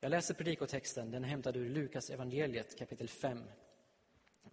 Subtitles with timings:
[0.00, 3.44] Jag läser predikotexten, den är hämtad ur Lukas evangeliet kapitel 5,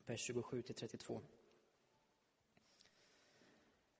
[0.06, 1.22] vers 27 32.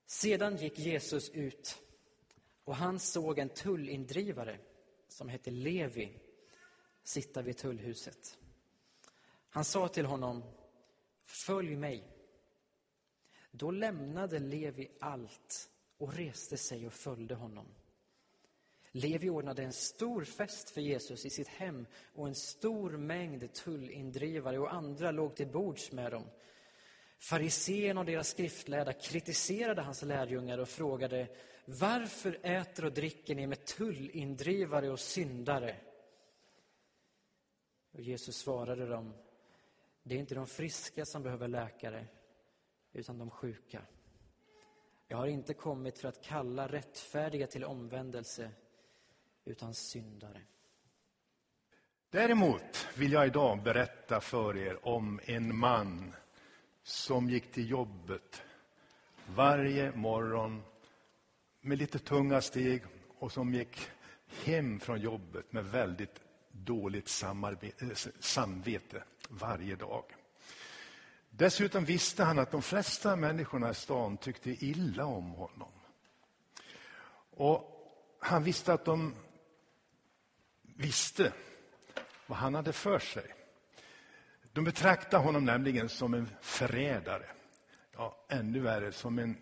[0.06, 1.78] Sedan gick Jesus ut
[2.64, 4.58] och han såg en tullindrivare
[5.08, 6.20] som hette Levi
[7.02, 8.38] sitta vid tullhuset.
[9.48, 10.42] Han sa till honom,
[11.24, 12.08] följ mig.
[13.50, 17.66] Då lämnade Levi allt och reste sig och följde honom.
[18.96, 24.58] Levi ordnade en stor fest för Jesus i sitt hem och en stor mängd tullindrivare
[24.58, 26.24] och andra låg till bords med dem.
[27.18, 31.28] Fariséerna och deras skriftlärda kritiserade hans lärjungar och frågade
[31.64, 35.76] varför äter och dricker ni med tullindrivare och syndare?
[37.92, 39.14] Och Jesus svarade dem
[40.02, 42.06] det är inte de friska som behöver läkare
[42.92, 43.82] utan de sjuka.
[45.08, 48.50] Jag har inte kommit för att kalla rättfärdiga till omvändelse
[49.46, 50.40] utan syndare.
[52.10, 56.14] Däremot vill jag idag berätta för er om en man
[56.82, 58.42] som gick till jobbet
[59.26, 60.62] varje morgon
[61.60, 62.82] med lite tunga steg
[63.18, 63.88] och som gick
[64.44, 67.88] hem från jobbet med väldigt dåligt eh,
[68.20, 70.04] samvete varje dag.
[71.30, 75.72] Dessutom visste han att de flesta människorna i stan tyckte illa om honom.
[77.30, 77.72] Och
[78.26, 79.14] Han visste att de
[80.76, 81.32] visste
[82.26, 83.34] vad han hade för sig.
[84.52, 87.26] De betraktade honom nämligen som en förrädare.
[87.96, 89.36] Ja, ännu värre, som en,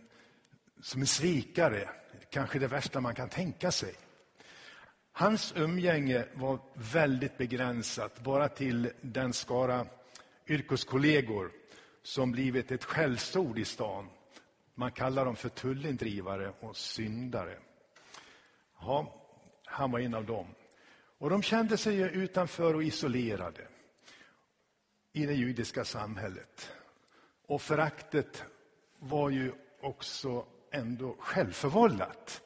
[0.80, 1.88] som en svikare.
[2.30, 3.94] Kanske det värsta man kan tänka sig.
[5.12, 9.86] Hans umgänge var väldigt begränsat, bara till den skara
[10.46, 11.52] yrkeskollegor
[12.02, 14.08] som blivit ett skällsord i stan.
[14.74, 17.58] Man kallar dem för tullindrivare och syndare.
[18.80, 19.26] Ja,
[19.64, 20.46] han var en av dem.
[21.24, 23.68] Och de kände sig utanför och isolerade
[25.12, 26.72] i det judiska samhället.
[27.46, 28.44] Och föraktet
[28.98, 32.42] var ju också ändå självförvållat.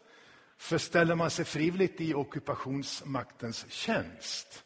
[0.56, 4.65] För ställer man sig frivilligt i ockupationsmaktens tjänst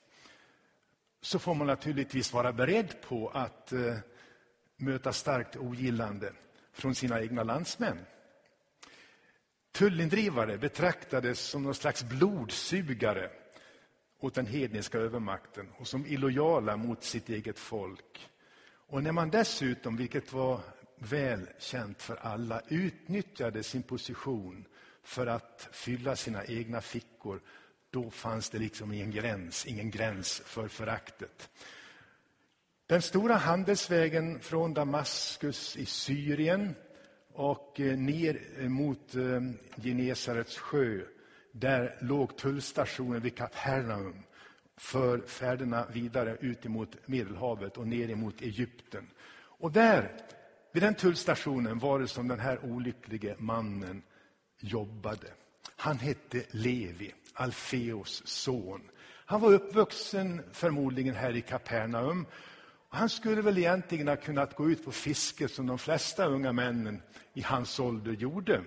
[1.21, 3.97] så får man naturligtvis vara beredd på att eh,
[4.77, 6.33] möta starkt ogillande
[6.73, 7.99] från sina egna landsmän.
[9.73, 13.31] Tullindrivare betraktades som någon slags blodsugare
[14.23, 18.29] åt den hedniska övermakten och som illojala mot sitt eget folk.
[18.65, 20.61] Och när man dessutom, vilket var
[20.99, 24.65] väl känt för alla, utnyttjade sin position
[25.03, 27.41] för att fylla sina egna fickor,
[27.91, 31.51] då fanns det liksom ingen gräns, ingen gräns för föraktet.
[32.87, 36.75] Den stora handelsvägen från Damaskus i Syrien
[37.33, 39.41] och eh, ner mot eh,
[39.83, 41.01] Genesarets sjö
[41.53, 44.23] där låg tullstationen vid Kapernaum
[44.77, 49.11] för färderna vidare ut emot Medelhavet och ner emot Egypten.
[49.35, 50.17] Och där,
[50.73, 54.03] vid den tullstationen, var det som den här olycklige mannen
[54.59, 55.27] jobbade.
[55.77, 58.81] Han hette Levi, Alfeos son.
[59.27, 62.27] Han var uppvuxen förmodligen här i Kapernaum.
[62.89, 67.03] Han skulle väl egentligen ha kunnat gå ut på fiske som de flesta unga männen
[67.35, 68.65] i hans ålder gjorde.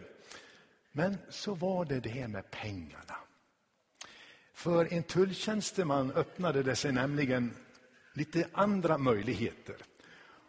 [0.98, 3.16] Men så var det det här med pengarna.
[4.54, 7.56] För en tulltjänsteman öppnade det sig nämligen
[8.14, 9.76] lite andra möjligheter.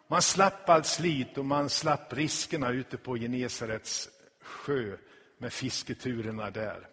[0.07, 4.09] Man slapp allt slit och man slapp riskerna ute på Genesarets
[4.41, 4.97] sjö
[5.37, 6.87] med fisketurerna där.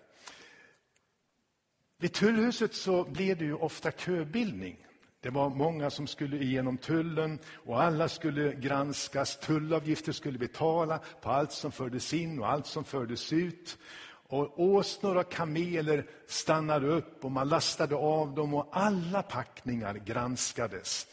[1.98, 4.86] Vid tullhuset så blev det ju ofta köbildning.
[5.24, 9.36] Det var många som skulle igenom tullen och alla skulle granskas.
[9.36, 13.78] Tullavgifter skulle betala på allt som fördes in och allt som fördes ut.
[14.06, 21.06] Och åsnor och kameler stannade upp och man lastade av dem och alla packningar granskades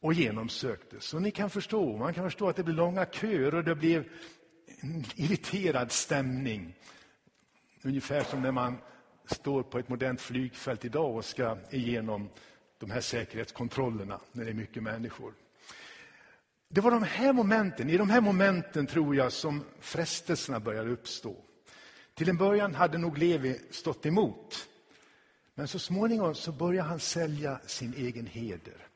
[0.00, 1.14] och genomsöktes.
[1.14, 4.04] Och ni kan förstå, man kan förstå att det blev långa köer och det blev
[4.80, 6.74] en irriterad stämning.
[7.82, 8.76] Ungefär som när man
[9.26, 12.28] står på ett modernt flygfält idag och ska igenom
[12.84, 15.32] de här säkerhetskontrollerna när det är mycket människor.
[16.68, 21.36] Det var de här momenten, i de här momenten tror jag som frestelserna började uppstå.
[22.14, 24.68] Till en början hade nog Levi stått emot.
[25.54, 28.86] Men så småningom så började han sälja sin egen heder.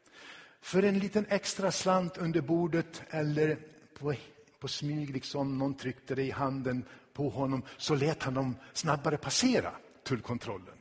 [0.61, 3.59] För en liten extra slant under bordet eller
[3.99, 4.15] på,
[4.59, 9.17] på smyg, liksom någon tryckte det i handen på honom, så lät han dem snabbare
[9.17, 10.79] passera tullkontrollen.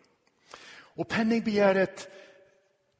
[0.69, 2.09] Och penningbegäret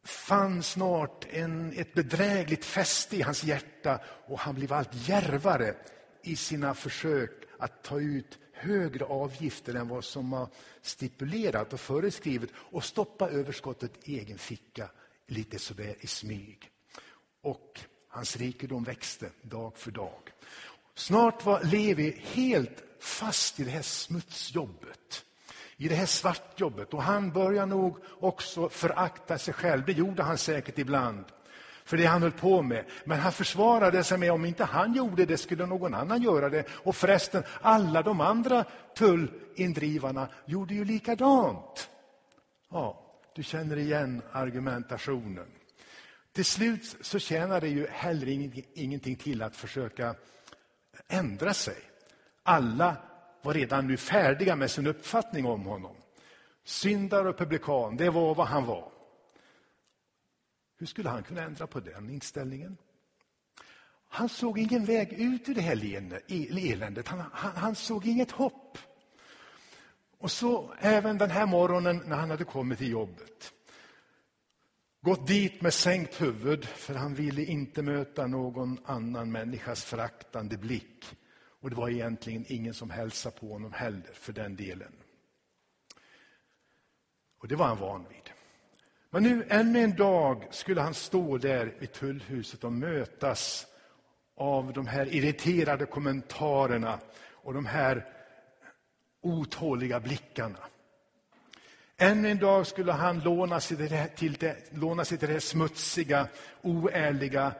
[0.07, 5.75] fann snart en, ett bedrägligt fäste i hans hjärta och han blev allt järvare
[6.23, 10.49] i sina försök att ta ut högre avgifter än vad som var
[10.81, 14.89] stipulerat och föreskrivet och stoppa överskottet i egen ficka
[15.27, 16.71] lite sådär i smyg.
[17.41, 20.31] Och hans rikedom växte dag för dag.
[20.95, 25.25] Snart var Levi helt fast i det här smutsjobbet,
[25.77, 26.93] i det här svartjobbet.
[26.93, 29.85] Och han började nog också förakta sig själv.
[29.85, 31.25] Det gjorde han säkert ibland
[31.87, 32.85] för det han höll på med.
[33.05, 36.65] Men han försvarade sig med om inte han gjorde det skulle någon annan göra det.
[36.69, 38.65] Och förresten, alla de andra
[38.95, 41.89] tullindrivarna gjorde ju likadant.
[42.71, 43.03] Ja,
[43.35, 45.47] du känner igen argumentationen.
[46.33, 50.15] Till slut så tjänar det ju heller ingenting till att försöka
[51.07, 51.77] ändra sig.
[52.43, 52.95] Alla
[53.47, 55.95] var redan nu färdiga med sin uppfattning om honom.
[56.63, 58.91] Syndare och publikan, det var vad han var.
[60.77, 62.77] Hur skulle han kunna ändra på den inställningen?
[64.09, 65.85] Han såg ingen väg ut ur det här
[66.27, 67.07] e- eländet.
[67.07, 68.77] Han, han, han såg inget hopp.
[70.17, 73.53] Och så även den här morgonen när han hade kommit till jobbet.
[75.01, 81.05] Gått dit med sänkt huvud för han ville inte möta någon annan människas föraktande blick.
[81.61, 84.93] Och det var egentligen ingen som hälsade på honom heller för den delen.
[87.39, 88.31] Och det var han van vid.
[89.09, 93.67] Men nu ännu en dag skulle han stå där i tullhuset och mötas
[94.35, 96.99] av de här irriterade kommentarerna
[97.31, 98.05] och de här
[99.21, 100.59] otåliga blickarna.
[101.97, 105.41] Ännu en dag skulle han låna sig till det, till det, låna sig till det
[105.41, 106.27] smutsiga,
[106.61, 107.53] oärliga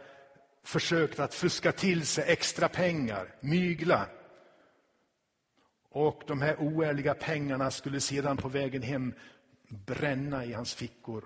[0.67, 4.09] försökt att fuska till sig extra pengar, mygla.
[5.89, 9.13] Och de här oärliga pengarna skulle sedan på vägen hem
[9.69, 11.25] bränna i hans fickor.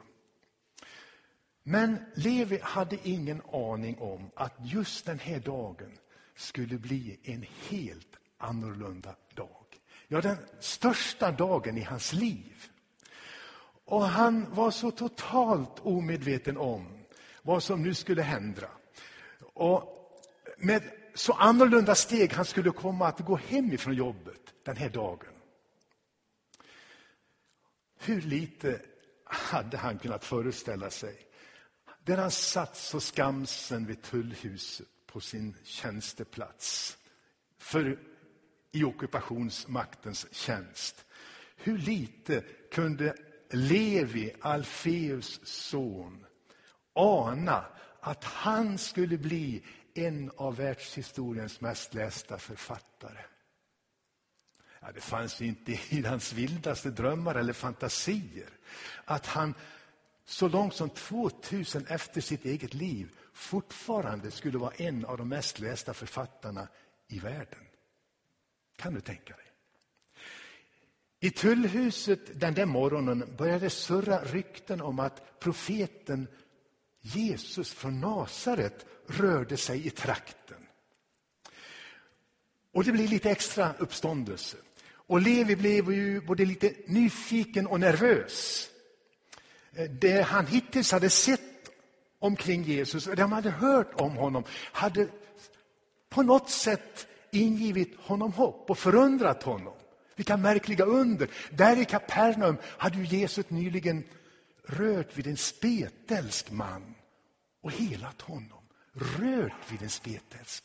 [1.64, 5.98] Men Levi hade ingen aning om att just den här dagen
[6.36, 9.66] skulle bli en helt annorlunda dag.
[10.08, 12.70] Ja, den största dagen i hans liv.
[13.86, 16.88] Och han var så totalt omedveten om
[17.42, 18.70] vad som nu skulle hända.
[19.54, 19.98] Och
[20.58, 20.84] med
[21.14, 25.34] så annorlunda steg han skulle komma att gå hem ifrån jobbet den här dagen.
[28.00, 28.82] Hur lite
[29.24, 31.18] hade han kunnat föreställa sig
[32.04, 36.98] där han satt så skamsen vid tullhuset på sin tjänsteplats
[37.58, 38.00] för
[38.72, 41.06] i ockupationsmaktens tjänst.
[41.56, 43.16] Hur lite kunde
[43.50, 46.26] Levi, Alfeus son,
[46.94, 47.66] ana
[48.02, 49.64] att han skulle bli
[49.94, 53.24] en av världshistoriens mest lästa författare.
[54.80, 58.50] Ja, det fanns inte i hans vildaste drömmar eller fantasier
[59.06, 59.54] att han
[60.26, 65.60] så långt som 2000 efter sitt eget liv fortfarande skulle vara en av de mest
[65.60, 66.68] lästa författarna
[67.08, 67.66] i världen.
[68.76, 69.46] Kan du tänka dig?
[71.20, 76.28] I tullhuset den där morgonen började surra rykten om att profeten
[77.02, 80.68] Jesus från Nasaret rörde sig i trakten.
[82.74, 84.58] Och det blev lite extra uppståndelse.
[84.92, 88.68] Och Levi blev ju både lite nyfiken och nervös.
[89.90, 91.42] Det han hittills hade sett
[92.20, 95.08] omkring Jesus, och det han hade hört om honom, hade
[96.10, 99.74] på något sätt ingivit honom hopp och förundrat honom.
[100.16, 101.30] Vilka märkliga under!
[101.52, 104.04] Där i Kapernaum hade ju Jesus nyligen
[104.64, 106.96] rört vid en spetälsk man
[107.62, 108.64] och helat honom.
[108.94, 110.64] Rört vid en spetälsk.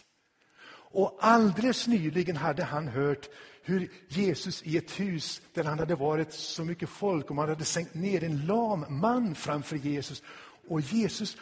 [0.68, 3.28] Och alldeles nyligen hade han hört
[3.62, 7.64] hur Jesus i ett hus där han hade varit så mycket folk och man hade
[7.64, 10.22] sänkt ner en lam man framför Jesus.
[10.68, 11.36] Och Jesus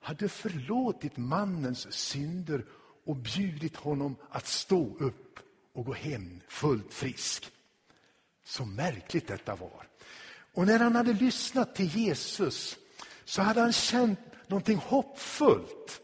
[0.00, 2.64] hade förlåtit mannens synder
[3.04, 5.38] och bjudit honom att stå upp
[5.72, 7.52] och gå hem fullt frisk.
[8.44, 9.88] Så märkligt detta var.
[10.56, 12.76] Och när han hade lyssnat till Jesus
[13.24, 16.00] så hade han känt någonting hoppfullt.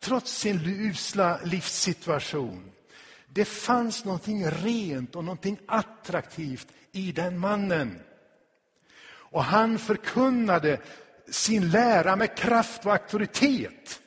[0.00, 2.72] Trots sin usla livssituation.
[3.28, 8.00] Det fanns någonting rent och någonting attraktivt i den mannen.
[9.04, 10.80] Och han förkunnade
[11.30, 14.02] sin lära med kraft och auktoritet.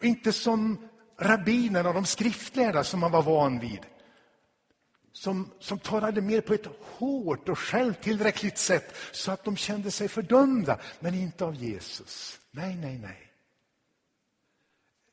[0.00, 0.88] inte som
[1.18, 3.86] rabbinerna, de skriftlärda som man var van vid.
[5.18, 10.08] Som, som talade mer på ett hårt och självtillräckligt sätt så att de kände sig
[10.08, 12.40] fördömda, men inte av Jesus.
[12.50, 13.32] Nej, nej, nej.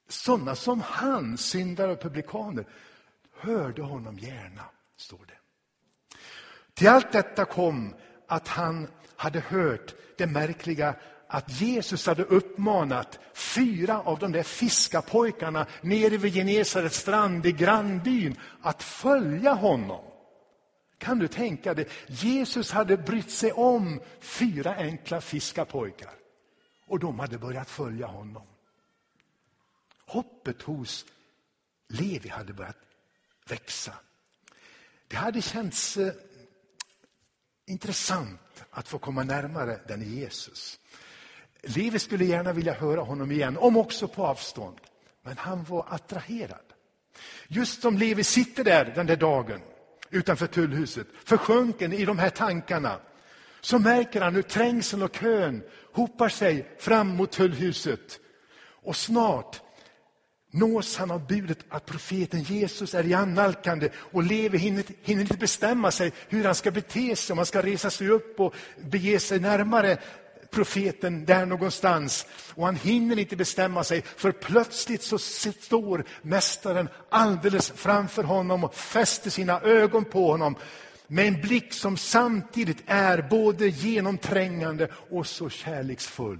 [0.08, 2.66] Sådana som han, syndare och publikaner,
[3.32, 4.66] hörde honom gärna,
[4.98, 5.40] står det.
[6.74, 7.96] Till allt detta kom
[8.28, 10.96] att han hade hört det märkliga
[11.28, 18.40] att Jesus hade uppmanat fyra av de där fiskarpojkarna nere vid Genesarets strand i grannbyn
[18.62, 20.06] att följa honom.
[20.98, 21.88] Kan du tänka dig?
[22.08, 26.14] Jesus hade brytt sig om fyra enkla fiskarpojkar
[26.88, 28.48] och de hade börjat följa honom.
[30.06, 31.06] Hoppet hos
[31.88, 32.78] Levi hade börjat
[33.48, 33.94] växa.
[35.08, 36.14] Det hade känts eh,
[37.66, 40.80] intressant att få komma närmare den Jesus.
[41.66, 44.78] Levi skulle gärna vilja höra honom igen, om också på avstånd.
[45.24, 46.66] Men han var attraherad.
[47.48, 49.62] Just som Levi sitter där den där dagen
[50.10, 53.00] utanför tullhuset, försjunken i de här tankarna,
[53.62, 58.20] så märker han hur trängseln och kön hopar sig fram mot tullhuset.
[58.84, 59.62] Och snart
[60.52, 65.38] nås han av budet att profeten Jesus är i annalkande och Levi hinner, hinner inte
[65.38, 69.20] bestämma sig hur han ska bete sig, om han ska resa sig upp och bege
[69.20, 69.98] sig närmare
[70.52, 72.26] profeten där någonstans.
[72.56, 78.76] Och han hinner inte bestämma sig, för plötsligt så står mästaren alldeles framför honom och
[78.76, 80.56] fäster sina ögon på honom
[81.08, 86.40] med en blick som samtidigt är både genomträngande och så kärleksfull.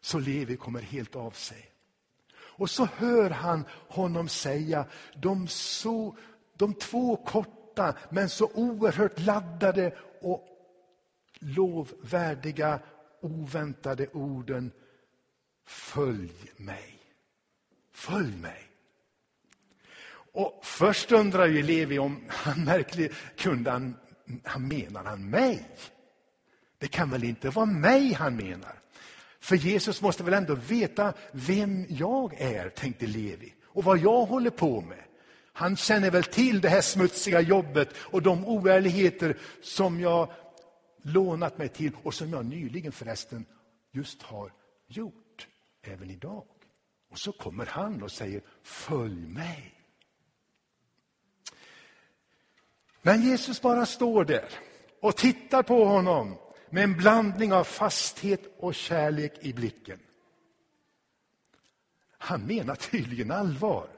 [0.00, 1.68] Så Levi kommer helt av sig.
[2.34, 4.84] Och så hör han honom säga
[5.16, 6.16] de, så,
[6.56, 10.51] de två korta men så oerhört laddade och
[11.42, 12.80] lovvärdiga,
[13.20, 14.72] oväntade orden
[15.66, 16.98] Följ mig.
[17.92, 18.68] Följ mig.
[20.34, 23.96] Och först undrar ju Levi om han verkligen kunde han,
[24.44, 25.68] han menar han mig?
[26.78, 28.78] Det kan väl inte vara mig han menar?
[29.40, 34.50] För Jesus måste väl ändå veta vem jag är, tänkte Levi, och vad jag håller
[34.50, 35.04] på med.
[35.52, 40.28] Han känner väl till det här smutsiga jobbet och de oärligheter som jag
[41.02, 43.44] lånat mig till och som jag nyligen förresten
[43.90, 44.52] just har
[44.86, 45.48] gjort,
[45.82, 46.44] även idag.
[47.10, 49.74] Och så kommer han och säger, följ mig.
[53.02, 54.48] Men Jesus bara står där
[55.00, 56.36] och tittar på honom
[56.70, 59.98] med en blandning av fasthet och kärlek i blicken.
[62.18, 63.88] Han menar tydligen allvar.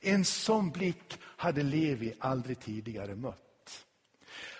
[0.00, 3.86] En sån blick hade Levi aldrig tidigare mött.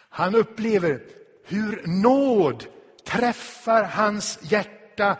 [0.08, 1.00] Han upplever
[1.44, 2.64] hur nåd
[3.04, 5.16] träffar hans hjärta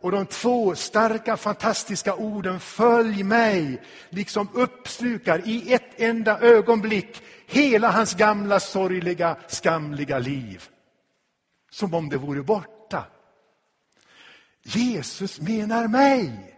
[0.00, 7.90] och de två starka fantastiska orden följ mig liksom uppslukar i ett enda ögonblick hela
[7.90, 10.68] hans gamla sorgliga, skamliga liv.
[11.70, 13.04] Som om det vore borta.
[14.62, 16.54] Jesus menar mig.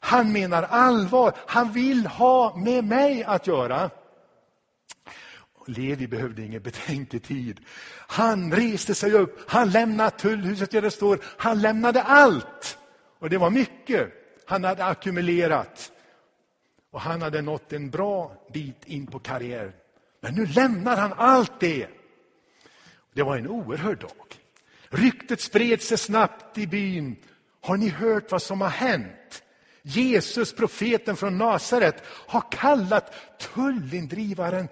[0.00, 1.34] Han menar allvar.
[1.46, 3.90] Han vill ha med mig att göra.
[5.68, 7.60] Levi behövde ingen betänketid.
[8.06, 12.78] Han reste sig upp, han lämnade tullhuset där det står, han lämnade allt.
[13.18, 14.12] Och det var mycket
[14.46, 15.92] han hade ackumulerat.
[16.90, 19.72] Och han hade nått en bra bit in på karriären.
[20.20, 21.88] Men nu lämnar han allt det.
[23.14, 24.40] Det var en oerhörd dag.
[24.88, 27.16] Ryktet spred sig snabbt i byn.
[27.60, 29.42] Har ni hört vad som har hänt?
[29.82, 34.68] Jesus, profeten från Nasaret, har kallat tullindrivaren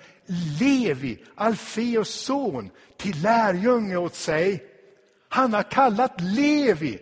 [0.60, 4.64] Levi, Alfeos son, till lärjunge åt sig.
[5.28, 6.98] Han har kallat Levi.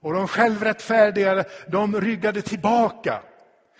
[0.00, 3.22] Och de självrättfärdiga, de ryggade tillbaka.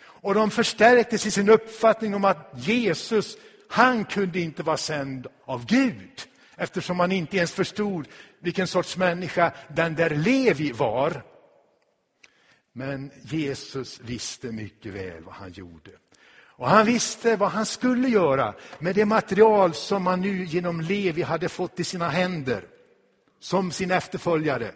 [0.00, 3.37] Och de förstärktes i sin uppfattning om att Jesus,
[3.68, 6.22] han kunde inte vara sänd av Gud.
[6.56, 8.08] Eftersom han inte ens förstod
[8.40, 11.22] vilken sorts människa den där Levi var.
[12.72, 15.90] Men Jesus visste mycket väl vad han gjorde.
[16.58, 21.22] Och han visste vad han skulle göra med det material som han nu genom Levi
[21.22, 22.64] hade fått i sina händer
[23.40, 24.72] som sin efterföljare.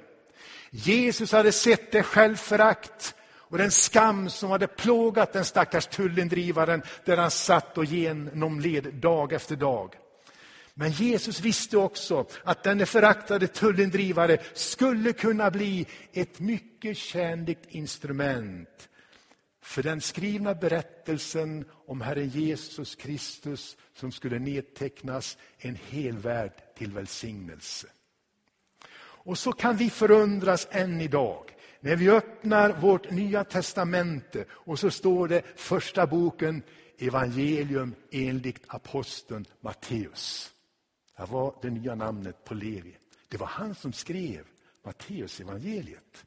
[0.71, 7.17] Jesus hade sett det självförakt och den skam som hade plågat den stackars tullindrivaren där
[7.17, 9.95] han satt och genomled dag efter dag.
[10.75, 18.89] Men Jesus visste också att denne föraktade tullindrivare skulle kunna bli ett mycket tjänligt instrument
[19.63, 26.93] för den skrivna berättelsen om Herren Jesus Kristus som skulle nedtecknas en hel värld till
[26.93, 27.87] välsignelse.
[29.25, 31.45] Och så kan vi förundras än idag
[31.81, 36.63] när vi öppnar vårt nya testamente och så står det första boken
[36.99, 40.53] Evangelium enligt aposteln Matteus.
[41.17, 42.97] Det var det nya namnet på Levi.
[43.29, 44.45] Det var han som skrev
[44.85, 46.25] Matteus evangeliet.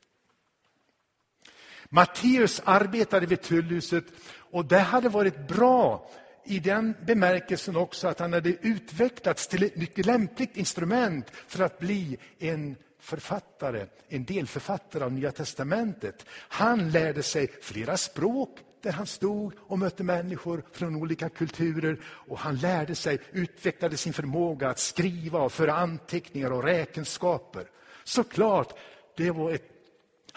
[1.96, 4.06] Matteus arbetade vid tullhuset
[4.52, 6.10] och det hade varit bra
[6.44, 11.80] i den bemärkelsen också att han hade utvecklats till ett mycket lämpligt instrument för att
[11.80, 16.26] bli en författare, en delförfattare av Nya Testamentet.
[16.30, 22.00] Han lärde sig flera språk där han stod och mötte människor från olika kulturer.
[22.06, 27.64] Och han lärde sig, utvecklade sin förmåga att skriva och föra anteckningar och räkenskaper.
[28.04, 28.74] Såklart,
[29.18, 29.75] det var ett,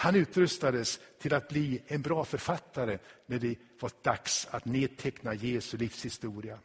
[0.00, 5.76] han utrustades till att bli en bra författare när det var dags att nedteckna Jesu
[5.76, 6.58] livshistoria.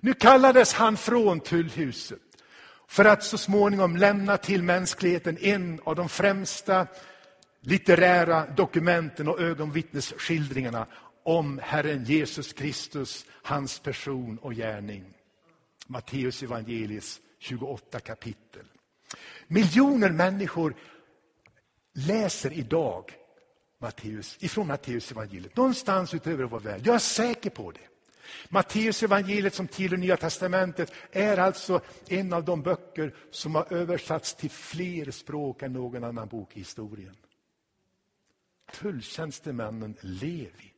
[0.00, 2.18] Nu kallades han från tullhuset
[2.88, 6.86] för att så småningom lämna till mänskligheten en av de främsta
[7.60, 10.86] litterära dokumenten och ögonvittnesskildringarna
[11.22, 15.04] om Herren Jesus Kristus, hans person och gärning.
[15.86, 18.66] Matteus evangelis 28 kapitel.
[19.46, 20.74] Miljoner människor
[21.94, 23.12] läser idag
[23.78, 25.56] Matteus, ifrån Matteus evangeliet.
[25.56, 26.80] Någonstans utöver vår värld.
[26.84, 27.80] Jag är säker på det.
[28.48, 34.34] Matteus evangeliet som tillhör Nya testamentet är alltså en av de böcker som har översatts
[34.34, 37.16] till fler språk än någon annan bok i historien.
[38.72, 40.72] Tulltjänstemannen Levi.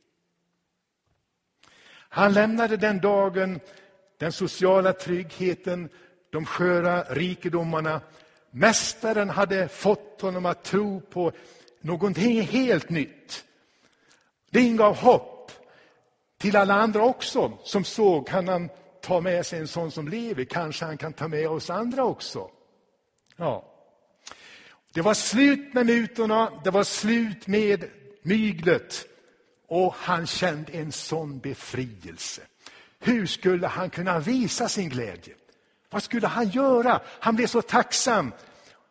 [2.09, 3.59] Han lämnade den dagen
[4.17, 5.89] den sociala tryggheten,
[6.29, 8.01] de sköra rikedomarna.
[8.51, 11.31] Mästaren hade fått honom att tro på
[11.81, 13.45] någonting helt nytt.
[14.49, 15.51] Det ingav hopp
[16.37, 18.69] till alla andra också som såg, kan han
[19.01, 20.43] ta med sig en sån som lever?
[20.43, 22.49] Kanske han kan ta med oss andra också.
[23.35, 23.73] Ja.
[24.93, 27.85] Det var slut med mutorna, det var slut med
[28.21, 29.05] myglet
[29.67, 32.41] och han kände en sån befrielse.
[32.99, 35.33] Hur skulle han kunna visa sin glädje?
[35.89, 37.01] Vad skulle han göra?
[37.19, 38.33] Han blev så tacksam.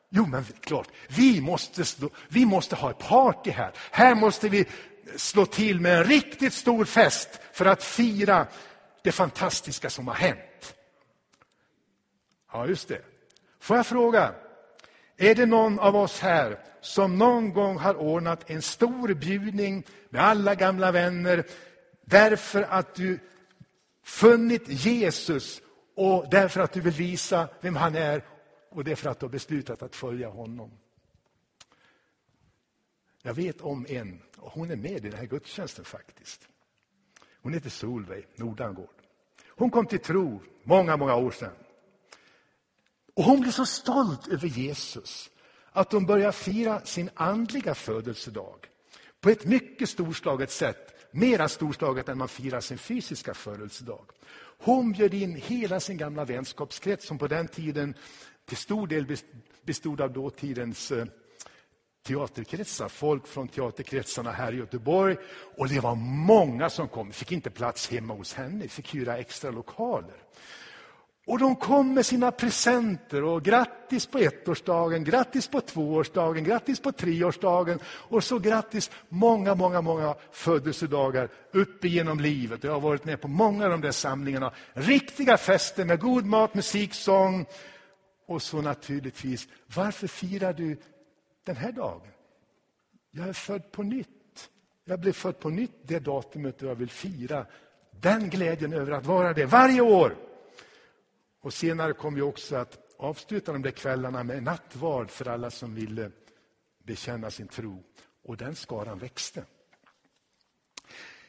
[0.08, 3.72] Jo, men klart, vi måste, slå, vi måste ha ett party här.
[3.90, 4.66] Här måste vi
[5.16, 8.46] slå till med en riktigt stor fest för att fira
[9.02, 10.74] det fantastiska som har hänt.
[12.52, 13.02] Ja, just det.
[13.60, 14.34] Får jag fråga,
[15.16, 20.22] är det någon av oss här som någon gång har ordnat en stor bjudning med
[20.22, 21.44] alla gamla vänner
[22.06, 23.18] därför att du
[24.04, 25.60] funnit Jesus
[25.96, 28.24] och därför att du vill visa vem han är
[28.70, 30.70] och därför att du har beslutat att följa honom.
[33.22, 36.48] Jag vet om en, och hon är med i den här gudstjänsten faktiskt.
[37.42, 38.94] Hon heter Solveig Nordangård.
[39.48, 41.54] Hon kom till tro många, många år sedan.
[43.14, 45.30] Och hon blev så stolt över Jesus
[45.72, 48.66] att hon började fira sin andliga födelsedag
[49.20, 50.95] på ett mycket storslaget sätt.
[51.16, 54.04] Mera storslaget än man firar sin fysiska födelsedag.
[54.58, 57.94] Hon bjöd in hela sin gamla vänskapskrets som på den tiden
[58.44, 59.16] till stor del
[59.62, 61.06] bestod av dåtidens eh,
[62.06, 65.16] teaterkretsar, folk från teaterkretsarna här i Göteborg.
[65.56, 65.94] Och det var
[66.26, 70.16] många som kom, fick inte plats hemma hos henne, fick hyra extra lokaler.
[71.26, 76.92] Och de kom med sina presenter och grattis på ettårsdagen, grattis på tvåårsdagen, grattis på
[76.92, 82.64] treårsdagen och så grattis många, många, många födelsedagar upp igenom livet.
[82.64, 84.52] Jag har varit med på många av de där samlingarna.
[84.72, 87.46] Riktiga fester med god mat, musik, sång
[88.26, 90.76] och så naturligtvis, varför firar du
[91.44, 92.08] den här dagen?
[93.10, 94.08] Jag är född på nytt.
[94.84, 97.46] Jag blev född på nytt det datumet och jag vill fira
[97.90, 100.25] den glädjen över att vara det varje år.
[101.46, 105.74] Och senare kom vi också att avsluta de där kvällarna med nattvard för alla som
[105.74, 106.10] ville
[106.84, 107.82] bekänna sin tro.
[108.22, 109.44] Och den skaran växte.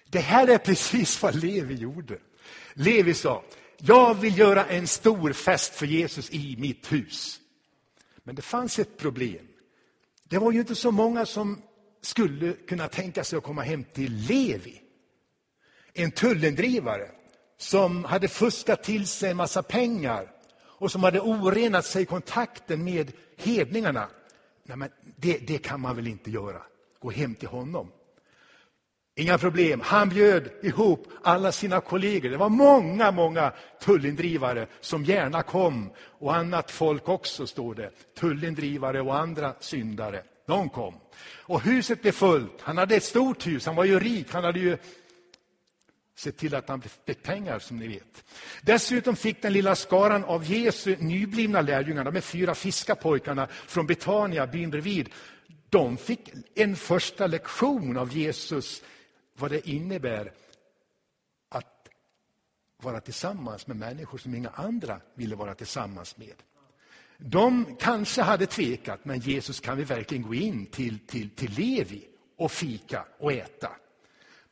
[0.09, 2.17] Det här är precis vad Levi gjorde.
[2.73, 3.43] Levi sa,
[3.77, 7.39] jag vill göra en stor fest för Jesus i mitt hus.
[8.23, 9.47] Men det fanns ett problem.
[10.23, 11.61] Det var ju inte så många som
[12.01, 14.81] skulle kunna tänka sig att komma hem till Levi.
[15.93, 17.11] En tullendrivare
[17.57, 22.83] som hade fuskat till sig en massa pengar och som hade orenat sig i kontakten
[22.83, 24.07] med hedningarna.
[24.63, 26.61] Nej, men det, det kan man väl inte göra?
[26.99, 27.91] Gå hem till honom.
[29.15, 29.81] Inga problem.
[29.83, 32.29] Han bjöd ihop alla sina kollegor.
[32.29, 35.89] Det var många, många tullindrivare som gärna kom.
[35.99, 37.91] Och annat folk också, står det.
[38.19, 40.23] Tullindrivare och andra syndare.
[40.47, 40.93] De kom.
[41.35, 42.61] Och huset blev fullt.
[42.61, 43.65] Han hade ett stort hus.
[43.65, 44.33] Han var ju rik.
[44.33, 44.77] Han hade ju
[46.27, 48.23] se till att han fick pengar, som ni vet.
[48.61, 54.69] Dessutom fick den lilla skaran av Jesu nyblivna lärjungar, de fyra fiskarpojkarna från Betania, byn
[54.69, 55.09] bredvid,
[55.69, 58.83] de fick en första lektion av Jesus
[59.37, 60.31] vad det innebär
[61.49, 61.89] att
[62.81, 66.35] vara tillsammans med människor som inga andra ville vara tillsammans med.
[67.17, 72.07] De kanske hade tvekat, men Jesus kan vi verkligen gå in till, till, till Levi
[72.37, 73.71] och fika och äta?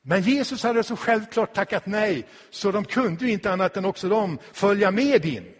[0.07, 4.09] Men Jesus hade så självklart tackat nej, så de kunde ju inte annat än också
[4.09, 5.53] de följa med in.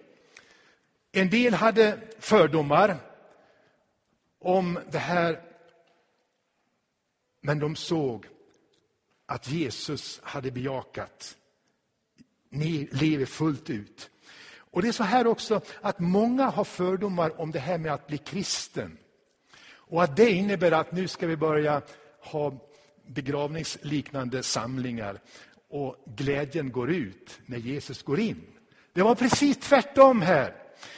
[1.12, 2.97] En del hade fördomar
[4.39, 5.41] om det här,
[7.41, 8.27] men de såg
[9.25, 11.38] att Jesus hade bejakat.
[12.49, 14.10] Ni lever fullt ut.
[14.58, 18.08] Och Det är så här också att många har fördomar om det här med att
[18.08, 18.97] bli kristen.
[19.67, 21.81] Och att det innebär att nu ska vi börja
[22.19, 22.53] ha
[23.08, 25.20] begravningsliknande samlingar
[25.70, 28.41] och glädjen går ut när Jesus går in.
[28.94, 30.54] Det var precis tvärtom här.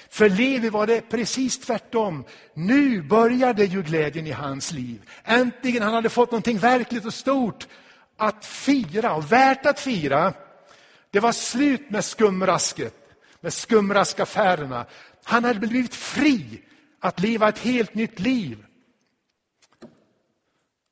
[0.09, 2.23] För Levi var det precis tvärtom.
[2.53, 5.01] Nu började ju glädjen i hans liv.
[5.23, 7.67] Äntligen han hade fått någonting verkligt och stort
[8.17, 10.33] att fira och värt att fira.
[11.11, 12.95] Det var slut med skumrasket,
[13.41, 14.85] med skumraskaffärerna.
[15.23, 16.61] Han hade blivit fri
[16.99, 18.65] att leva ett helt nytt liv.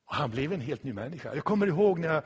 [0.06, 1.34] Och han blev en helt ny människa.
[1.34, 2.22] Jag kommer ihåg när jag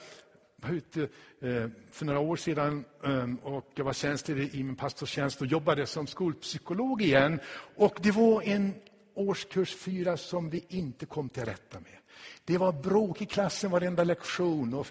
[0.56, 1.02] var ute
[1.40, 5.86] eh, för några år sedan ehm, och jag var tjänstledig i min pastorstjänst och jobbade
[5.86, 7.40] som skolpsykolog igen.
[7.76, 8.74] Och det var en
[9.14, 11.96] årskurs fyra som vi inte kom till rätta med.
[12.44, 14.86] Det var bråk i klassen varenda lektion och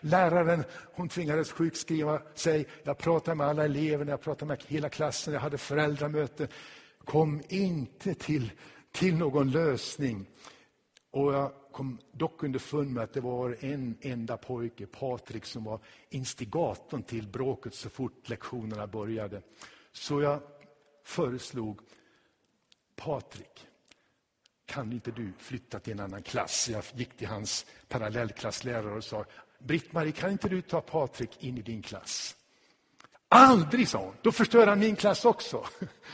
[0.00, 2.66] läraren hon tvingades sjukskriva sig.
[2.82, 6.48] Jag pratade med alla eleverna, jag pratade med hela klassen, jag hade föräldramöte.
[7.04, 8.52] Kom inte till,
[8.92, 10.26] till någon lösning.
[11.10, 15.80] Och jag kom dock underfund med att det var en enda pojke, Patrik, som var
[16.10, 19.42] instigatorn till bråket så fort lektionerna började.
[19.92, 20.40] Så jag
[21.04, 21.80] föreslog
[22.96, 23.66] Patrik,
[24.66, 26.68] kan inte du flytta till en annan klass?
[26.68, 29.24] Jag gick till hans parallellklasslärare och sa,
[29.58, 32.36] Britt-Marie, kan inte du ta Patrik in i din klass?
[33.28, 34.14] Aldrig, sa hon.
[34.22, 35.66] Då förstör han min klass också.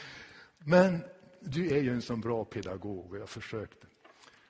[0.58, 1.04] Men
[1.40, 3.86] du är ju en sån bra pedagog och jag försökte.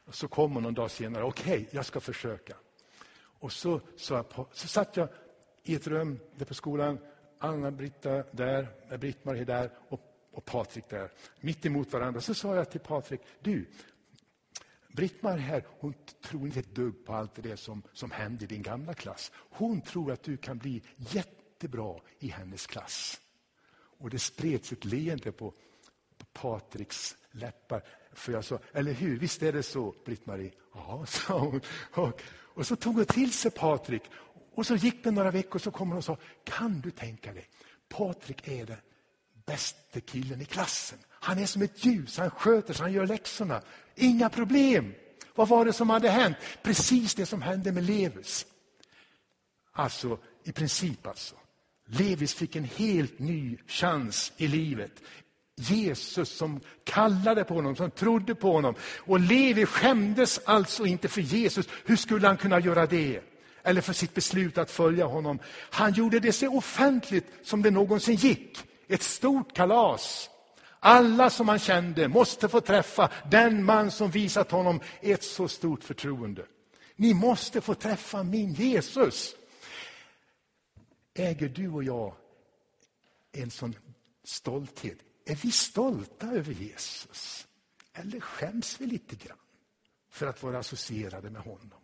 [0.04, 2.56] Och så kom hon någon dag senare, okej, okay, jag ska försöka.
[3.38, 5.08] Och så, så, så satt jag
[5.62, 6.98] i ett rum där på skolan,
[7.38, 10.00] Anna-Britta där, Britt-Marie där och,
[10.32, 12.20] och Patrik där, mitt emot varandra.
[12.20, 13.66] Så sa jag till Patrik, du,
[14.88, 18.62] Britt-Marie här, hon tror inte ett dugg på allt det som, som hände i din
[18.62, 19.32] gamla klass.
[19.34, 23.20] Hon tror att du kan bli jättebra i hennes klass.
[23.98, 25.50] Och det spreds ett leende på,
[26.18, 27.82] på Patriks läppar.
[28.14, 30.52] För jag sa, eller hur, visst är det så, Britt-Marie?
[30.74, 31.60] Ja, sa hon.
[31.92, 34.02] Och, och så tog hon till sig Patrik.
[34.54, 37.48] Och så gick det några veckor så kom hon och sa, kan du tänka dig,
[37.88, 38.76] Patrik är den
[39.46, 40.98] bästa killen i klassen.
[41.10, 43.62] Han är som ett ljus, han sköter sig, han gör läxorna.
[43.94, 44.94] Inga problem.
[45.34, 46.36] Vad var det som hade hänt?
[46.62, 48.46] Precis det som hände med Levis.
[49.72, 51.34] Alltså, i princip alltså.
[51.86, 55.02] Levis fick en helt ny chans i livet.
[55.56, 58.74] Jesus som kallade på honom, som trodde på honom.
[58.96, 61.68] Och Levi skämdes alltså inte för Jesus.
[61.84, 63.20] Hur skulle han kunna göra det?
[63.62, 65.38] Eller för sitt beslut att följa honom.
[65.70, 68.58] Han gjorde det så offentligt som det någonsin gick.
[68.88, 70.30] Ett stort kalas.
[70.80, 75.84] Alla som han kände måste få träffa den man som visat honom ett så stort
[75.84, 76.46] förtroende.
[76.96, 79.36] Ni måste få träffa min Jesus.
[81.14, 82.14] Äger du och jag
[83.32, 83.74] en sån
[84.24, 84.98] stolthet?
[85.24, 87.46] Är vi stolta över Jesus?
[87.92, 89.36] Eller skäms vi lite grann
[90.10, 91.80] för att vara associerade med honom?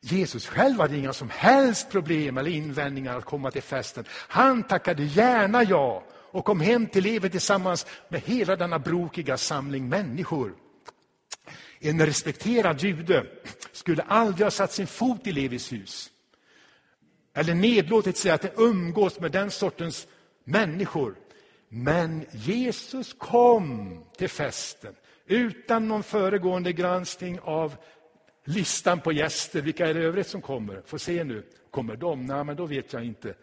[0.00, 4.04] Jesus själv hade inga som helst problem eller invändningar att komma till festen.
[4.10, 9.88] Han tackade gärna ja och kom hem till livet tillsammans med hela denna brokiga samling
[9.88, 10.54] människor.
[11.78, 13.26] En respekterad jude
[13.72, 16.10] skulle aldrig ha satt sin fot i Levis hus
[17.34, 20.06] eller nedlåtit sig att umgås med den sortens
[20.44, 21.16] människor.
[21.68, 24.94] Men Jesus kom till festen
[25.26, 27.76] utan någon föregående granskning av
[28.44, 29.62] listan på gäster.
[29.62, 30.82] Vilka är det övrigt som kommer?
[30.86, 31.46] Få se nu.
[31.70, 32.26] Kommer de?
[32.26, 33.34] Nej, men då vet jag inte.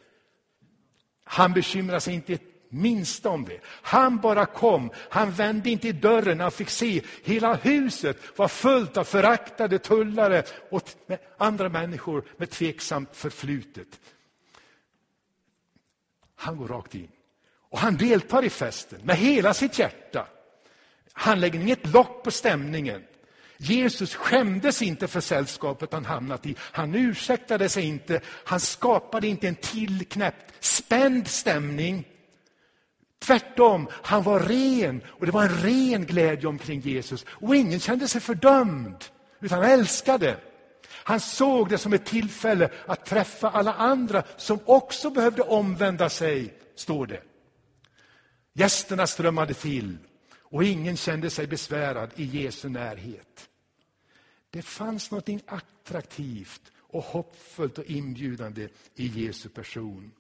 [1.24, 3.60] Han bekymrar sig inte ett minsta om det.
[3.66, 4.90] Han bara kom.
[4.96, 6.40] Han vände inte i dörren.
[6.40, 10.84] Han fick se hela huset var fullt av föraktade tullare och
[11.38, 14.00] andra människor med tveksamt förflutet.
[16.36, 17.12] Han går rakt in.
[17.74, 20.28] Och han deltar i festen med hela sitt hjärta.
[21.14, 23.04] Han lägger inget lock på stämningen.
[23.58, 26.56] Jesus skämdes inte för sällskapet han hamnat i.
[26.60, 28.22] Han ursäktade sig inte.
[28.26, 32.08] Han skapade inte en tillknäppt, spänd stämning.
[33.20, 37.26] Tvärtom, han var ren och det var en ren glädje omkring Jesus.
[37.30, 39.06] Och ingen kände sig fördömd,
[39.42, 40.38] utan älskade.
[40.90, 46.54] Han såg det som ett tillfälle att träffa alla andra som också behövde omvända sig,
[46.76, 47.22] står det.
[48.54, 49.98] Gästerna strömmade till
[50.40, 53.50] och ingen kände sig besvärad i Jesu närhet.
[54.50, 60.12] Det fanns något attraktivt och hoppfullt och inbjudande i Jesu person.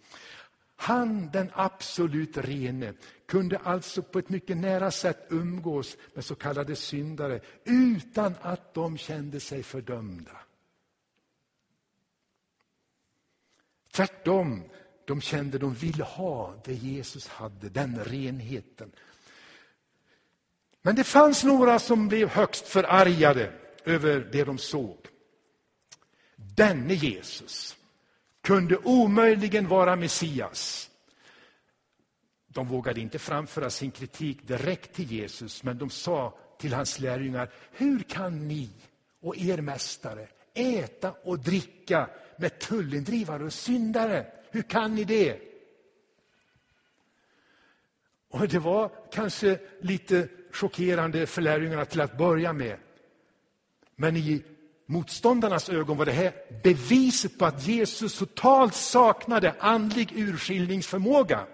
[0.75, 2.93] Han, den absolut rene,
[3.25, 8.97] kunde alltså på ett mycket nära sätt umgås med så kallade syndare utan att de
[8.97, 10.37] kände sig fördömda.
[13.91, 14.63] Tvärtom,
[15.05, 18.91] de kände de ville ha det Jesus hade, den renheten.
[20.81, 23.53] Men det fanns några som blev högst förargade
[23.85, 24.97] över det de såg.
[26.35, 27.77] Denne Jesus
[28.41, 30.89] kunde omöjligen vara Messias.
[32.47, 37.49] De vågade inte framföra sin kritik direkt till Jesus, men de sa till hans lärjungar,
[37.71, 38.69] hur kan ni
[39.21, 44.25] och er mästare äta och dricka med tullindrivare och syndare?
[44.53, 45.39] Hur kan ni det?
[48.29, 52.77] Och Det var kanske lite chockerande för lärjungarna till att börja med.
[53.95, 54.43] Men i
[54.85, 61.47] motståndarnas ögon var det här beviset på att Jesus totalt saknade andlig urskiljningsförmåga.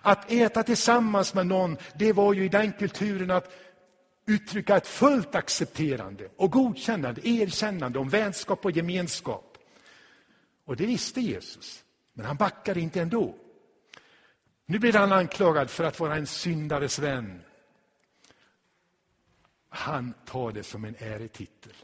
[0.00, 3.52] Att äta tillsammans med någon, det var ju i den kulturen att
[4.26, 9.58] uttrycka ett fullt accepterande och godkännande, erkännande om vänskap och gemenskap.
[10.64, 13.34] Och det visste Jesus, men han backade inte ändå.
[14.66, 17.42] Nu blir han anklagad för att vara en syndares vän.
[19.68, 21.74] Han tar det som en äretitel.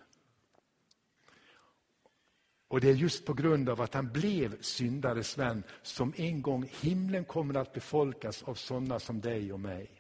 [2.69, 6.71] Och det är just på grund av att han blev syndares vän som en gång
[6.81, 9.98] himlen kommer att befolkas av sådana som dig och mig.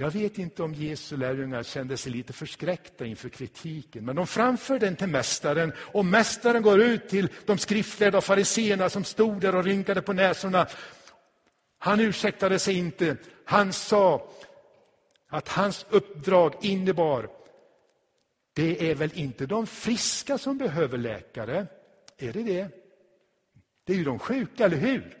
[0.00, 4.78] Jag vet inte om Jesu lärjungar kände sig lite förskräckta inför kritiken, men de framför
[4.78, 9.54] den till mästaren och mästaren går ut till de skriftlärda och fariseerna som stod där
[9.54, 10.66] och rynkade på näsorna.
[11.78, 13.16] Han ursäktade sig inte.
[13.44, 14.30] Han sa
[15.28, 17.28] att hans uppdrag innebar
[18.52, 21.66] det är väl inte de friska som behöver läkare?
[22.18, 22.68] Är det det?
[23.84, 25.19] Det är ju de sjuka, eller hur?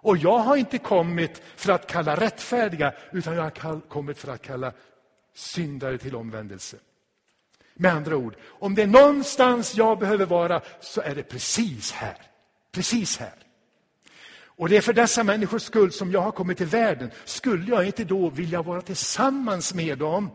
[0.00, 4.42] Och jag har inte kommit för att kalla rättfärdiga, utan jag har kommit för att
[4.42, 4.72] kalla
[5.34, 6.76] syndare till omvändelse.
[7.74, 12.16] Med andra ord, om det är någonstans jag behöver vara, så är det precis här.
[12.72, 13.34] Precis här.
[14.58, 17.10] Och det är för dessa människors skull som jag har kommit till världen.
[17.24, 20.30] Skulle jag inte då vilja vara tillsammans med dem?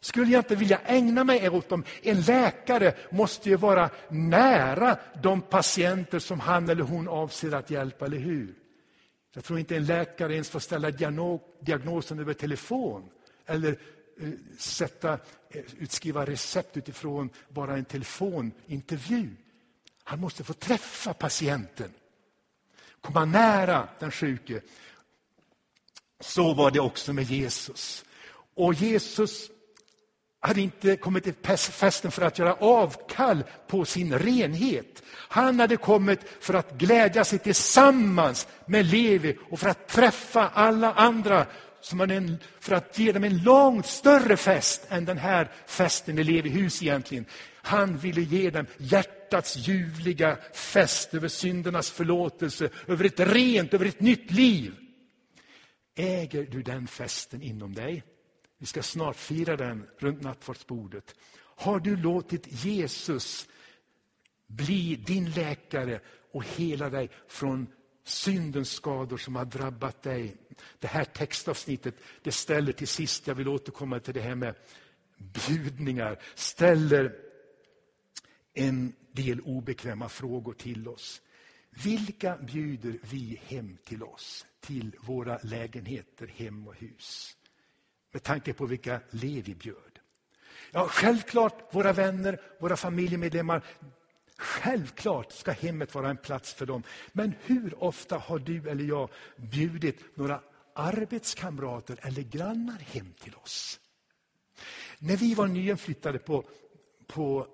[0.00, 1.84] Skulle jag inte vilja ägna mig åt dem?
[2.02, 8.04] En läkare måste ju vara nära de patienter som han eller hon avser att hjälpa,
[8.04, 8.54] eller hur?
[9.32, 10.90] Jag tror inte en läkare ens får ställa
[11.60, 13.10] diagnosen över telefon
[13.46, 13.78] eller
[14.20, 15.12] eh, sätta,
[15.50, 19.30] eh, utskriva recept utifrån bara en telefonintervju.
[20.04, 21.92] Han måste få träffa patienten,
[23.00, 24.60] komma nära den sjuke.
[26.20, 28.04] Så var det också med Jesus.
[28.54, 29.50] Och Jesus
[30.40, 35.02] hade inte kommit till festen för att göra avkall på sin renhet.
[35.12, 40.92] Han hade kommit för att glädja sig tillsammans med Levi och för att träffa alla
[40.92, 41.46] andra
[41.80, 46.24] som en, för att ge dem en långt större fest än den här festen i
[46.24, 47.24] Levi hus egentligen.
[47.62, 54.00] Han ville ge dem hjärtats ljuvliga fest över syndernas förlåtelse, över ett rent, över ett
[54.00, 54.74] nytt liv.
[55.96, 58.02] Äger du den festen inom dig?
[58.60, 61.14] Vi ska snart fira den runt nattvardsbordet.
[61.36, 63.48] Har du låtit Jesus
[64.46, 66.00] bli din läkare
[66.32, 67.66] och hela dig från
[68.04, 70.36] syndens skador som har drabbat dig?
[70.78, 74.54] Det här textavsnittet det ställer till sist, jag vill återkomma till det här med
[75.18, 77.16] bjudningar, ställer
[78.54, 81.22] en del obekväma frågor till oss.
[81.70, 87.36] Vilka bjuder vi hem till oss, till våra lägenheter, hem och hus?
[88.12, 89.98] Med tanke på vilka liv vi bjöd.
[90.70, 93.62] Ja, självklart våra vänner, våra familjemedlemmar.
[94.36, 96.82] Självklart ska hemmet vara en plats för dem.
[97.12, 100.40] Men hur ofta har du eller jag bjudit några
[100.74, 103.80] arbetskamrater eller grannar hem till oss?
[104.98, 106.44] När vi var nyinflyttade på,
[107.06, 107.46] på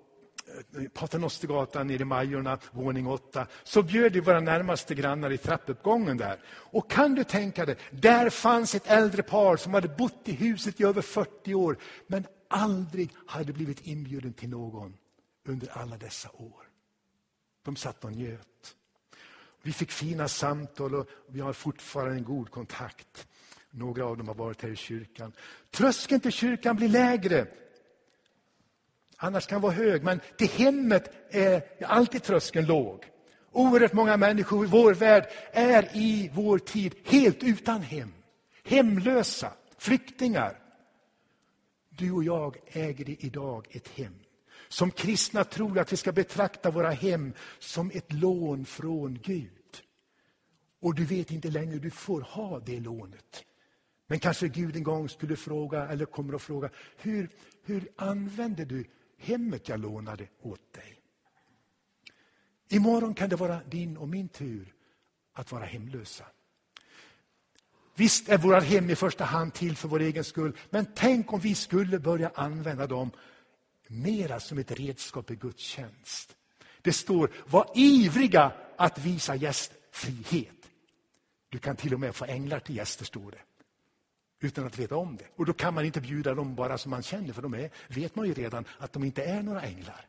[0.47, 6.17] Eh, Paternostergatan nere i Majorna, våning 8, så bjöd vi våra närmaste grannar i trappuppgången
[6.17, 6.39] där.
[6.47, 10.81] Och kan du tänka dig, där fanns ett äldre par som hade bott i huset
[10.81, 14.97] i över 40 år, men aldrig hade blivit inbjuden till någon
[15.45, 16.63] under alla dessa år.
[17.63, 18.75] De satt och njöt.
[19.61, 23.27] Vi fick fina samtal och vi har fortfarande en god kontakt.
[23.69, 25.33] Några av dem har varit här i kyrkan.
[25.71, 27.47] Tröskeln till kyrkan blir lägre
[29.17, 33.05] Annars kan vara hög, men till hemmet är alltid tröskeln låg.
[33.51, 38.13] Oerhört många människor i vår värld är i vår tid helt utan hem.
[38.63, 40.59] Hemlösa, flyktingar.
[41.89, 44.15] Du och jag äger idag ett hem.
[44.69, 49.51] Som kristna tror jag att vi ska betrakta våra hem som ett lån från Gud.
[50.81, 53.43] Och du vet inte längre hur du får ha det lånet.
[54.07, 57.29] Men kanske Gud en gång skulle fråga, eller kommer att fråga, hur,
[57.63, 58.85] hur använder du
[59.17, 61.01] hemmet jag lånade åt dig?
[62.69, 64.73] Imorgon kan det vara din och min tur
[65.33, 66.25] att vara hemlösa.
[67.95, 71.39] Visst är våra hem i första hand till för vår egen skull, men tänk om
[71.39, 73.11] vi skulle börja använda dem
[73.87, 76.35] mera som ett redskap i Guds tjänst.
[76.81, 80.69] Det står, var ivriga att visa gästfrihet.
[81.49, 83.41] Du kan till och med få änglar till gäster, står det.
[84.39, 85.25] Utan att veta om det.
[85.35, 88.15] Och då kan man inte bjuda dem bara som man känner, för de är, vet
[88.15, 90.05] man ju redan att de inte är några änglar.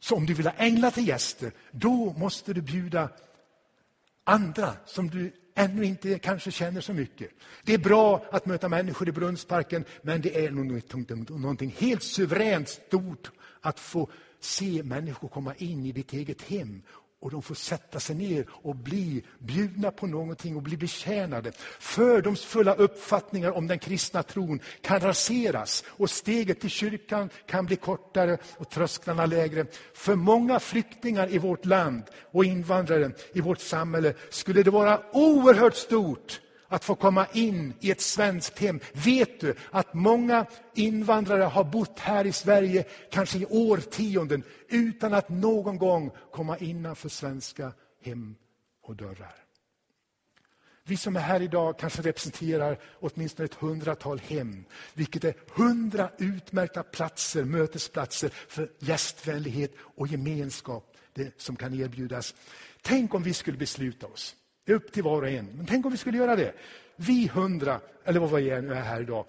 [0.00, 3.08] Så om du vill ha änglar till gäster, då måste du bjuda
[4.24, 7.30] andra som du ännu inte kanske känner så mycket.
[7.64, 10.50] Det är bra att möta människor i Brunnsparken, men det är
[11.30, 16.82] någonting helt suveränt stort att få se människor komma in i ditt eget hem
[17.20, 21.52] och de får sätta sig ner och bli bjudna på någonting och bli betjänade.
[21.78, 28.38] Fördomsfulla uppfattningar om den kristna tron kan raseras och steget till kyrkan kan bli kortare
[28.56, 29.66] och trösklarna lägre.
[29.94, 32.02] För många flyktingar i vårt land
[32.32, 37.90] och invandrare i vårt samhälle skulle det vara oerhört stort att få komma in i
[37.90, 38.80] ett svenskt hem.
[38.92, 45.28] Vet du att många invandrare har bott här i Sverige, kanske i årtionden, utan att
[45.28, 48.34] någon gång komma innanför svenska hem
[48.82, 49.34] och dörrar.
[50.84, 56.82] Vi som är här idag kanske representerar åtminstone ett hundratal hem, vilket är hundra utmärkta
[56.82, 62.34] platser, mötesplatser för gästvänlighet och gemenskap det som kan erbjudas.
[62.82, 64.36] Tänk om vi skulle besluta oss
[64.70, 65.46] det är upp till var och en.
[65.56, 66.52] Men tänk om vi skulle göra det.
[66.96, 69.26] Vi hundra, eller vad vi är här idag.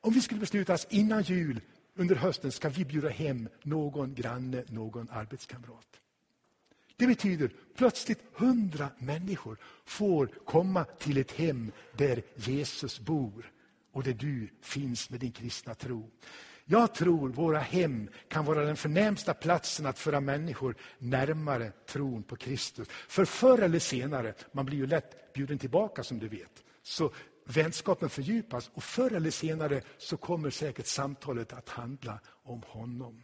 [0.00, 1.60] Om vi skulle besluta oss innan jul,
[1.96, 5.86] under hösten, ska vi bjuda hem någon granne, någon arbetskamrat.
[6.96, 13.52] Det betyder plötsligt hundra människor får komma till ett hem där Jesus bor
[13.92, 16.10] och där du finns med din kristna tro.
[16.72, 22.36] Jag tror våra hem kan vara den förnämsta platsen att föra människor närmare tron på
[22.36, 22.88] Kristus.
[22.88, 27.12] För förr eller senare, man blir ju lätt bjuden tillbaka som du vet, så
[27.44, 33.22] vänskapen fördjupas och förr eller senare så kommer säkert samtalet att handla om honom.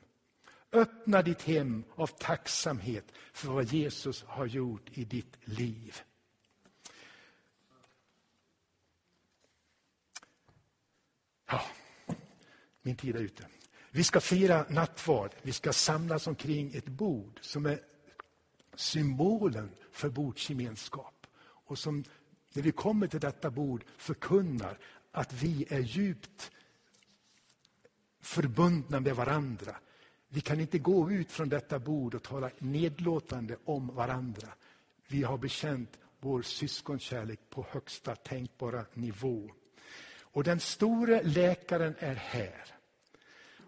[0.72, 5.96] Öppna ditt hem av tacksamhet för vad Jesus har gjort i ditt liv.
[11.50, 11.62] Ja.
[12.88, 13.46] Min tid är ute.
[13.90, 15.30] Vi ska fira nattvard.
[15.42, 17.80] Vi ska samlas omkring ett bord som är
[18.74, 21.26] symbolen för bordsgemenskap.
[21.40, 22.04] Och som
[22.52, 24.78] när vi kommer till detta bord förkunnar
[25.12, 26.50] att vi är djupt
[28.20, 29.76] förbundna med varandra.
[30.28, 34.48] Vi kan inte gå ut från detta bord och tala nedlåtande om varandra.
[35.08, 39.50] Vi har bekänt vår syskonkärlek på högsta tänkbara nivå.
[40.20, 42.77] Och den store läkaren är här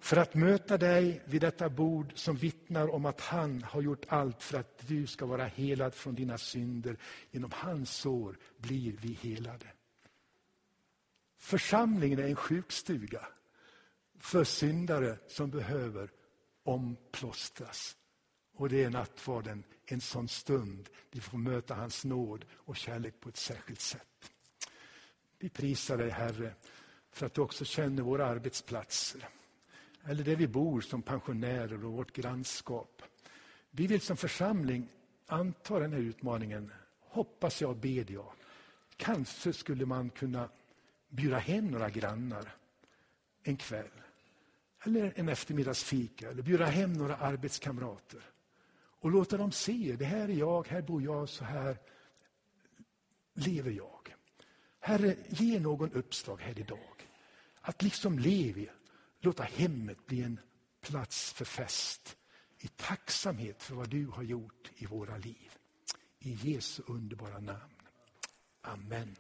[0.01, 4.43] för att möta dig vid detta bord som vittnar om att han har gjort allt
[4.43, 6.97] för att du ska vara helad från dina synder.
[7.31, 9.67] Genom hans sår blir vi helade.
[11.39, 13.29] Församlingen är en sjukstuga
[14.19, 16.11] för syndare som behöver
[16.63, 17.97] omplåstras.
[18.55, 23.29] Och det är nattvarden en sån stund vi får möta hans nåd och kärlek på
[23.29, 24.33] ett särskilt sätt.
[25.39, 26.55] Vi prisar dig Herre
[27.11, 29.29] för att du också känner våra arbetsplatser
[30.05, 33.03] eller där vi bor som pensionärer och vårt grannskap.
[33.71, 34.89] Vi vill som församling
[35.27, 38.33] anta den här utmaningen, hoppas jag och ber jag.
[38.97, 40.49] Kanske skulle man kunna
[41.09, 42.57] bjuda hem några grannar
[43.43, 43.91] en kväll.
[44.85, 48.21] Eller en eftermiddagsfika, eller bjuda hem några arbetskamrater.
[49.01, 51.79] Och låta dem se, det här är jag, här bor jag, så här
[53.35, 54.15] lever jag.
[54.81, 57.09] Herre, ge någon uppslag här idag.
[57.61, 58.73] Att liksom leva
[59.21, 60.41] Låta hemmet bli en
[60.81, 62.17] plats för fest
[62.59, 65.57] i tacksamhet för vad du har gjort i våra liv.
[66.19, 67.75] I Jesu underbara namn.
[68.63, 69.17] Amen.